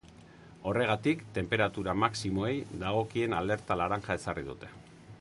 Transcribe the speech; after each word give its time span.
Horregatik, 0.71 1.21
tenperatura 1.35 1.95
maximoei 2.05 2.57
dagokien 2.87 3.39
alerta 3.43 3.79
laranja 3.83 4.21
ezarri 4.23 4.49
dute. 4.53 4.73